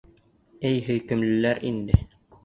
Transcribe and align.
Эй, 0.69 0.79
һөйкөмлөләр 0.87 1.61
инде!.. 1.73 1.99